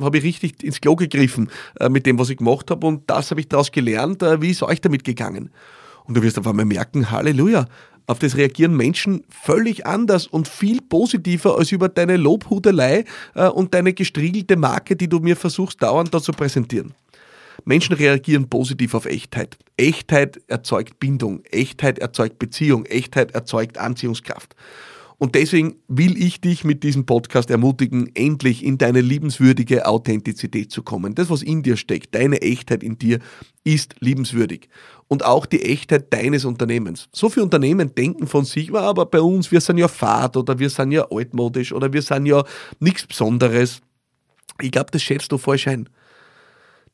habe 0.00 0.18
ich 0.18 0.24
richtig 0.24 0.62
ins 0.62 0.80
Klo 0.80 0.96
gegriffen 0.96 1.50
äh, 1.80 1.88
mit 1.88 2.06
dem, 2.06 2.18
was 2.18 2.30
ich 2.30 2.38
gemacht 2.38 2.70
habe 2.70 2.86
und 2.86 3.08
das 3.08 3.30
habe 3.30 3.40
ich 3.40 3.48
daraus 3.48 3.70
gelernt. 3.70 4.22
Äh, 4.22 4.40
wie 4.42 4.50
ist 4.50 4.62
euch 4.62 4.80
damit 4.80 5.04
gegangen? 5.04 5.50
Und 6.04 6.16
du 6.16 6.22
wirst 6.22 6.38
auf 6.38 6.46
einmal 6.46 6.64
merken, 6.64 7.10
Halleluja, 7.10 7.66
auf 8.06 8.18
das 8.20 8.36
reagieren 8.36 8.76
Menschen 8.76 9.24
völlig 9.28 9.86
anders 9.86 10.26
und 10.26 10.46
viel 10.46 10.80
positiver 10.80 11.58
als 11.58 11.72
über 11.72 11.88
deine 11.88 12.16
Lobhudelei 12.16 13.04
äh, 13.34 13.48
und 13.48 13.74
deine 13.74 13.92
gestriegelte 13.92 14.56
Marke, 14.56 14.96
die 14.96 15.08
du 15.08 15.18
mir 15.18 15.36
versuchst 15.36 15.82
dauernd 15.82 16.14
da 16.14 16.20
zu 16.20 16.32
präsentieren. 16.32 16.94
Menschen 17.64 17.94
reagieren 17.94 18.48
positiv 18.48 18.94
auf 18.94 19.06
Echtheit. 19.06 19.58
Echtheit 19.76 20.40
erzeugt 20.46 20.98
Bindung, 21.00 21.44
Echtheit 21.50 21.98
erzeugt 21.98 22.38
Beziehung, 22.38 22.84
Echtheit 22.86 23.32
erzeugt 23.32 23.78
Anziehungskraft. 23.78 24.54
Und 25.18 25.34
deswegen 25.34 25.76
will 25.88 26.20
ich 26.22 26.42
dich 26.42 26.62
mit 26.62 26.82
diesem 26.82 27.06
Podcast 27.06 27.50
ermutigen, 27.50 28.10
endlich 28.14 28.62
in 28.62 28.76
deine 28.76 29.00
liebenswürdige 29.00 29.86
Authentizität 29.86 30.70
zu 30.70 30.82
kommen. 30.82 31.14
Das, 31.14 31.30
was 31.30 31.42
in 31.42 31.62
dir 31.62 31.78
steckt, 31.78 32.14
deine 32.14 32.42
Echtheit 32.42 32.82
in 32.82 32.98
dir, 32.98 33.20
ist 33.64 33.94
liebenswürdig. 34.00 34.68
Und 35.08 35.24
auch 35.24 35.46
die 35.46 35.62
Echtheit 35.62 36.12
deines 36.12 36.44
Unternehmens. 36.44 37.08
So 37.12 37.30
viele 37.30 37.44
Unternehmen 37.44 37.94
denken 37.94 38.26
von 38.26 38.44
sich, 38.44 38.74
aber 38.74 39.06
bei 39.06 39.20
uns, 39.20 39.50
wir 39.50 39.62
sind 39.62 39.78
ja 39.78 39.88
fad 39.88 40.36
oder 40.36 40.58
wir 40.58 40.68
sind 40.68 40.92
ja 40.92 41.06
altmodisch 41.10 41.72
oder 41.72 41.90
wir 41.92 42.02
sind 42.02 42.26
ja 42.26 42.44
nichts 42.78 43.06
Besonderes. 43.06 43.80
Ich 44.60 44.70
glaube, 44.70 44.90
das 44.90 45.02
schätzt 45.02 45.32
du 45.32 45.38
falsch 45.38 45.68
ein 45.68 45.88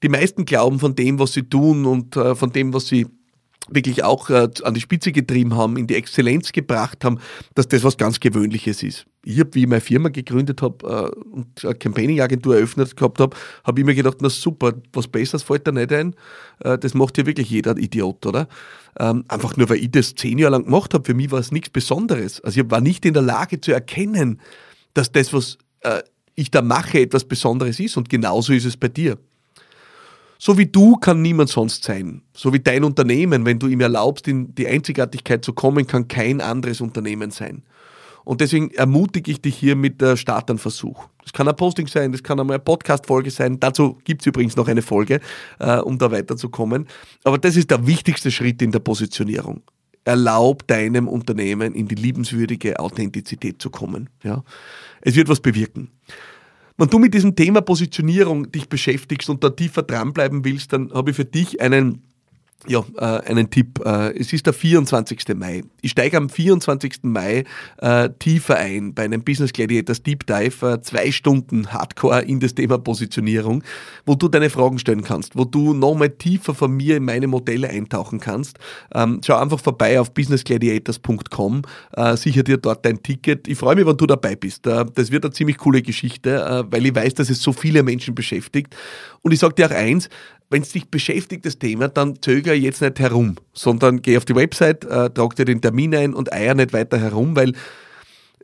die 0.03 0.09
meisten 0.09 0.45
glauben 0.45 0.79
von 0.79 0.95
dem, 0.95 1.19
was 1.19 1.33
sie 1.33 1.45
tun 1.45 1.87
und 1.87 2.17
äh, 2.17 2.35
von 2.35 2.53
dem, 2.53 2.75
was 2.75 2.87
sie 2.87 3.07
wirklich 3.69 4.03
auch 4.03 4.29
äh, 4.31 4.49
an 4.65 4.75
die 4.75 4.81
Spitze 4.81 5.13
getrieben 5.13 5.55
haben, 5.55 5.77
in 5.77 5.87
die 5.87 5.95
Exzellenz 5.95 6.53
gebracht 6.53 7.05
haben, 7.05 7.19
dass 7.55 7.69
das 7.69 7.85
was 7.85 7.97
ganz 7.97 8.19
Gewöhnliches 8.19 8.83
ist. 8.83 9.07
Ich 9.25 9.39
habe, 9.39 9.55
wie 9.55 9.63
ich 9.63 9.69
meine 9.69 9.81
Firma 9.81 10.09
gegründet 10.09 10.63
habe 10.63 11.13
äh, 11.15 11.31
und 11.31 11.65
eine 11.65 11.75
Campaigning-Agentur 11.77 12.57
eröffnet 12.57 12.97
gehabt 12.97 13.21
habe, 13.21 13.37
habe 13.63 13.81
ich 13.81 13.87
mir 13.87 13.95
gedacht, 13.95 14.17
na 14.21 14.29
super, 14.29 14.75
was 14.93 15.07
Besseres 15.07 15.45
fällt 15.45 15.67
da 15.67 15.73
nicht 15.73 15.93
ein. 15.93 16.17
Äh, 16.61 16.77
das 16.79 16.95
macht 16.95 17.19
ja 17.19 17.27
wirklich 17.27 17.51
jeder 17.51 17.77
Idiot, 17.77 18.27
oder? 18.27 18.49
Ähm, 18.99 19.25
einfach 19.29 19.57
nur, 19.57 19.69
weil 19.71 19.79
ich 19.79 19.93
das 19.93 20.15
zehn 20.17 20.39
Jahre 20.39 20.53
lang 20.53 20.65
gemacht 20.65 20.93
habe, 20.93 21.05
für 21.05 21.15
mich 21.15 21.31
war 21.31 21.39
es 21.39 21.53
nichts 21.53 21.71
Besonderes. 21.71 22.41
Also 22.41 22.61
ich 22.61 22.71
war 22.71 22.81
nicht 22.81 23.07
in 23.07 23.15
der 23.15 23.23
Lage 23.23 23.61
zu 23.61 23.73
erkennen, 23.73 24.41
dass 24.95 25.13
das, 25.13 25.33
was 25.33 25.59
äh, 25.81 26.03
ich 26.35 26.51
da 26.51 26.63
mache, 26.63 27.01
etwas 27.01 27.25
Besonderes 27.25 27.79
ist 27.79 27.97
und 27.97 28.09
genauso 28.09 28.53
ist 28.53 28.65
es 28.65 28.77
bei 28.77 28.89
dir. 28.89 29.19
So 30.45 30.59
wie 30.59 30.67
du 30.67 30.97
kann 30.97 31.23
niemand 31.23 31.51
sonst 31.51 31.85
sein. 31.85 32.21
So 32.35 32.53
wie 32.53 32.59
dein 32.59 32.83
Unternehmen, 32.83 33.45
wenn 33.45 33.61
du 33.61 33.69
ihm 33.69 33.81
erlaubst, 33.81 34.27
in 34.27 34.53
die 34.57 34.67
Einzigartigkeit 34.67 35.45
zu 35.45 35.53
kommen, 35.53 35.87
kann 35.87 36.09
kein 36.09 36.41
anderes 36.41 36.81
Unternehmen 36.81 37.31
sein. 37.31 37.63
Und 38.25 38.41
deswegen 38.41 38.73
ermutige 38.73 39.31
ich 39.31 39.41
dich 39.41 39.55
hier 39.55 39.77
mit 39.77 40.01
der 40.01 40.17
Starternversuch. 40.17 41.07
Das 41.23 41.33
kann 41.33 41.47
ein 41.47 41.55
Posting 41.55 41.87
sein, 41.87 42.11
das 42.11 42.25
kann 42.25 42.41
einmal 42.41 42.57
eine 42.57 42.65
Podcast-Folge 42.65 43.31
sein. 43.31 43.61
Dazu 43.61 44.01
gibt 44.03 44.23
es 44.23 44.27
übrigens 44.27 44.57
noch 44.57 44.67
eine 44.67 44.83
Folge, 44.83 45.21
äh, 45.61 45.77
um 45.77 45.97
da 45.97 46.11
weiterzukommen. 46.11 46.89
Aber 47.23 47.39
das 47.39 47.55
ist 47.55 47.71
der 47.71 47.87
wichtigste 47.87 48.33
Schritt 48.33 48.63
in 48.63 48.73
der 48.73 48.81
Positionierung. 48.81 49.63
Erlaub 50.05 50.67
deinem 50.67 51.07
Unternehmen 51.07 51.73
in 51.73 51.87
die 51.87 51.95
liebenswürdige 51.95 52.81
Authentizität 52.81 53.63
zu 53.63 53.71
kommen. 53.71 54.11
Ja? 54.25 54.43
Es 55.03 55.15
wird 55.15 55.29
was 55.29 55.39
bewirken. 55.39 55.93
Wenn 56.77 56.89
du 56.89 56.99
mit 56.99 57.15
diesem 57.15 57.37
Thema 57.37 57.61
Positionierung 57.61 58.51
dich 58.51 58.69
beschäftigst 58.69 59.29
und 59.29 59.45
da 59.45 59.51
tiefer 59.51 59.83
dranbleiben 59.83 60.45
willst, 60.45 60.73
dann 60.73 60.93
habe 60.93 61.11
ich 61.11 61.17
für 61.17 61.25
dich 61.25 61.61
einen 61.61 62.03
ja, 62.69 62.85
äh, 62.97 63.29
einen 63.29 63.51
Tipp. 63.51 63.81
Äh, 63.85 64.17
es 64.17 64.33
ist 64.33 64.47
der 64.47 64.53
24. 64.53 65.35
Mai. 65.35 65.63
Ich 65.81 65.93
steige 65.93 66.17
am 66.17 66.29
24. 66.29 67.01
Mai 67.03 67.45
äh, 67.79 68.09
tiefer 68.19 68.57
ein 68.57 68.95
bei 68.95 69.05
einem 69.05 69.23
Business 69.25 69.53
Gladiators 69.53 70.03
Deep 70.03 70.27
Dive, 70.27 70.67
äh, 70.67 70.81
zwei 70.81 71.11
Stunden 71.11 71.73
Hardcore 71.73 72.23
in 72.23 72.39
das 72.41 72.55
Thema 72.55 72.79
Positionierung, 72.79 73.65
wo 74.07 74.15
du 74.15 74.29
deine 74.29 74.49
Fragen 74.49 74.79
stellen 74.79 75.03
kannst, 75.03 75.37
wo 75.37 75.45
du 75.45 75.75
nochmal 75.75 76.11
tiefer 76.11 76.55
von 76.55 76.73
mir 76.73 76.99
in 76.99 77.05
meine 77.05 77.27
Modelle 77.27 77.69
eintauchen 77.69 78.21
kannst. 78.21 78.59
Ähm, 78.95 79.21
schau 79.25 79.37
einfach 79.37 79.59
vorbei 79.59 79.99
auf 79.99 80.15
businessgladiators.com, 80.15 81.63
äh, 81.97 82.17
sicher 82.17 82.45
dir 82.45 82.59
dort 82.59 82.85
dein 82.85 83.03
Ticket. 83.03 83.49
Ich 83.49 83.59
freue 83.59 83.75
mich, 83.75 83.87
wenn 83.87 83.97
du 83.97 84.07
dabei 84.07 84.37
bist. 84.37 84.67
Äh, 84.69 84.85
das 84.95 85.11
wird 85.11 85.25
eine 85.25 85.33
ziemlich 85.33 85.59
coole 85.59 85.83
Geschichte, 85.83 86.67
weil 86.71 86.87
ich 86.87 86.95
weiß, 86.95 87.15
dass 87.15 87.31
es 87.31 87.43
so 87.43 87.53
viele 87.53 87.83
Menschen 87.83 88.15
beschäftigt. 88.15 88.77
Und 89.23 89.33
ich 89.33 89.39
sage 89.39 89.55
dir 89.55 89.67
auch 89.67 89.75
eins, 89.75 90.09
wenn 90.53 90.63
es 90.63 90.71
dich 90.71 90.89
beschäftigt, 90.89 91.47
das 91.47 91.59
Thema, 91.59 91.89
dann 91.89 92.21
zögere 92.21 92.55
jetzt 92.55 92.83
nicht 92.83 93.01
herum, 93.01 93.37
sondern 93.53 94.03
geh 94.03 94.17
auf 94.17 94.25
die 94.25 94.35
Website, 94.35 94.85
äh, 94.85 95.11
trag 95.11 95.35
dir 95.37 95.45
den 95.45 95.61
Termin 95.61 95.95
ein 95.95 96.15
und 96.15 96.33
eier 96.33 96.55
nicht 96.55 96.73
weiter 96.73 96.99
herum, 96.99 97.35
weil 97.35 97.55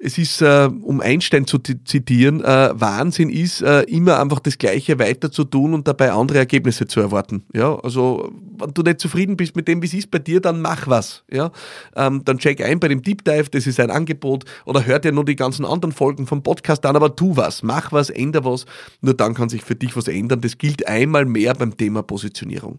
es 0.00 0.18
ist, 0.18 0.42
äh, 0.42 0.68
um 0.82 1.00
Einstein 1.00 1.46
zu 1.46 1.58
zitieren, 1.58 2.42
äh, 2.44 2.70
Wahnsinn 2.72 3.30
ist, 3.30 3.62
äh, 3.62 3.82
immer 3.82 4.20
einfach 4.20 4.40
das 4.40 4.58
Gleiche 4.58 4.98
weiter 4.98 5.30
zu 5.30 5.44
tun 5.44 5.74
und 5.74 5.88
dabei 5.88 6.12
andere 6.12 6.38
Ergebnisse 6.38 6.86
zu 6.86 7.00
erwarten. 7.00 7.44
Ja, 7.52 7.78
also, 7.80 8.30
wenn 8.58 8.72
du 8.74 8.82
nicht 8.82 9.00
zufrieden 9.00 9.36
bist 9.36 9.56
mit 9.56 9.68
dem, 9.68 9.82
wie 9.82 9.86
es 9.86 9.94
ist 9.94 10.10
bei 10.10 10.18
dir, 10.18 10.40
dann 10.40 10.60
mach 10.60 10.86
was. 10.86 11.24
Ja, 11.30 11.50
ähm, 11.96 12.22
dann 12.24 12.38
check 12.38 12.62
ein 12.62 12.80
bei 12.80 12.88
dem 12.88 13.02
Deep 13.02 13.24
Dive, 13.24 13.50
das 13.50 13.66
ist 13.66 13.80
ein 13.80 13.90
Angebot, 13.90 14.44
oder 14.64 14.86
hör 14.86 14.98
dir 14.98 15.12
nur 15.12 15.24
die 15.24 15.36
ganzen 15.36 15.64
anderen 15.64 15.92
Folgen 15.92 16.26
vom 16.26 16.42
Podcast 16.42 16.84
an, 16.86 16.96
aber 16.96 17.16
tu 17.16 17.36
was, 17.36 17.62
mach 17.62 17.92
was, 17.92 18.10
änder 18.10 18.44
was, 18.44 18.66
nur 19.00 19.14
dann 19.14 19.34
kann 19.34 19.48
sich 19.48 19.62
für 19.62 19.74
dich 19.74 19.96
was 19.96 20.08
ändern. 20.08 20.40
Das 20.40 20.58
gilt 20.58 20.86
einmal 20.86 21.24
mehr 21.24 21.54
beim 21.54 21.76
Thema 21.76 22.02
Positionierung. 22.02 22.78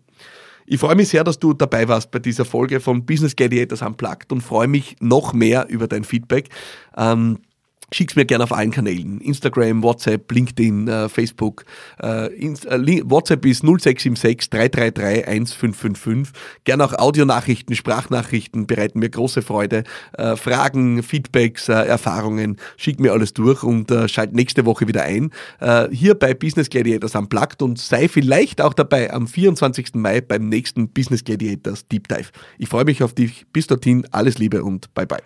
Ich 0.71 0.79
freue 0.79 0.93
mich 0.93 1.09
sehr, 1.09 1.23
dass 1.23 1.39
du 1.39 1.53
dabei 1.53 1.87
warst 1.87 2.11
bei 2.11 2.19
dieser 2.19 2.45
Folge 2.45 2.79
von 2.79 3.03
Business 3.03 3.35
Gladiators 3.35 3.81
Unplugged 3.81 4.31
und 4.31 4.41
freue 4.41 4.67
mich 4.67 4.97
noch 4.99 5.33
mehr 5.33 5.67
über 5.67 5.87
dein 5.87 6.03
Feedback. 6.03 6.49
Ähm, 6.95 7.39
Schick's 7.91 8.15
mir 8.15 8.25
gerne 8.25 8.43
auf 8.43 8.51
allen 8.51 8.71
Kanälen. 8.71 9.19
Instagram, 9.21 9.81
WhatsApp, 9.83 10.31
LinkedIn, 10.31 10.87
äh, 10.87 11.09
Facebook. 11.09 11.65
Äh, 12.01 12.33
Inst 12.35 12.65
äh, 12.65 13.01
WhatsApp 13.03 13.45
ist 13.45 13.63
0676 13.63 14.49
333 14.49 15.27
1555. 15.27 16.33
Gerne 16.63 16.85
auch 16.85 16.93
Audionachrichten, 16.93 17.75
Sprachnachrichten 17.75 18.67
bereiten 18.67 18.99
mir 18.99 19.09
große 19.09 19.41
Freude. 19.41 19.83
Äh, 20.13 20.35
Fragen, 20.35 21.01
Feedbacks, 21.01 21.69
äh, 21.69 21.73
Erfahrungen. 21.73 22.57
Schick 22.77 22.99
mir 22.99 23.11
alles 23.11 23.33
durch 23.33 23.63
und 23.63 23.89
äh, 23.91 24.07
schalt 24.07 24.33
nächste 24.33 24.65
Woche 24.65 24.87
wieder 24.87 25.03
ein. 25.03 25.31
hier 25.91 26.15
bei 26.15 26.33
Business 26.33 26.69
Gladiators 26.69 27.15
Unplugged 27.15 27.61
und 27.61 27.79
sei 27.79 28.07
vielleicht 28.07 28.61
auch 28.61 28.73
dabei 28.73 29.11
am 29.11 29.27
24. 29.27 29.95
Mai 29.95 30.21
beim 30.21 30.47
nächsten 30.49 30.89
Business 30.89 31.23
Gladiators 31.23 31.87
Deep 31.87 32.07
Dive. 32.07 32.29
Ich 32.57 32.69
freue 32.69 32.85
mich 32.85 33.03
auf 33.03 33.13
dich. 33.13 33.45
Bis 33.51 33.67
dorthin 33.67 34.05
alles 34.11 34.37
Liebe 34.37 34.63
und 34.63 34.93
bye 34.93 35.05
bye. 35.05 35.21